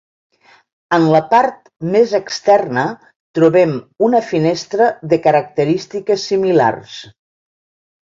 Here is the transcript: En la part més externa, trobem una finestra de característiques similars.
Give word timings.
En 0.95 1.03
la 1.15 1.19
part 1.33 1.69
més 1.97 2.15
externa, 2.21 2.87
trobem 3.41 3.77
una 4.09 4.25
finestra 4.33 4.91
de 5.15 5.23
característiques 5.31 6.29
similars. 6.35 7.01